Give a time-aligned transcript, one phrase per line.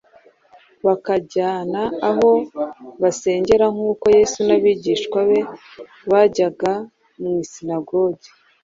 [0.85, 2.29] bakajyana aho
[3.01, 5.39] basengera nk’uko Yesu n’abigishwa be
[6.11, 6.73] bajyaga
[7.19, 8.29] mu isinagogi